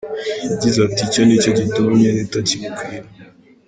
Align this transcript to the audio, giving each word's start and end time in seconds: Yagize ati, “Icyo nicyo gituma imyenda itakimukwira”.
Yagize 0.49 0.77
ati, 0.87 1.01
“Icyo 1.07 1.21
nicyo 1.23 1.51
gituma 1.57 1.89
imyenda 1.95 2.21
itakimukwira”. 2.25 3.07